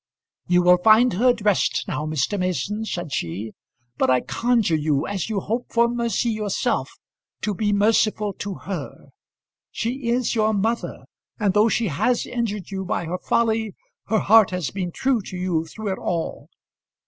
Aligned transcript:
"You 0.47 0.63
will 0.63 0.79
find 0.79 1.13
her 1.13 1.31
dressed 1.31 1.87
now, 1.87 2.07
Mr. 2.07 2.39
Mason," 2.39 2.85
said 2.85 3.13
she; 3.13 3.51
"but 3.99 4.09
I 4.09 4.21
conjure 4.21 4.73
you, 4.75 5.05
as 5.05 5.29
you 5.29 5.39
hope 5.39 5.67
for 5.71 5.87
mercy 5.87 6.29
yourself, 6.31 6.89
to 7.41 7.53
be 7.53 7.71
merciful 7.71 8.33
to 8.39 8.55
her. 8.55 9.09
She 9.69 10.09
is 10.09 10.33
your 10.33 10.55
mother, 10.55 11.01
and 11.39 11.53
though 11.53 11.69
she 11.69 11.89
has 11.89 12.25
injured 12.25 12.71
you 12.71 12.83
by 12.83 13.05
her 13.05 13.19
folly, 13.19 13.75
her 14.07 14.21
heart 14.21 14.49
has 14.49 14.71
been 14.71 14.91
true 14.91 15.21
to 15.21 15.37
you 15.37 15.65
through 15.67 15.91
it 15.91 15.99
all. 15.99 16.49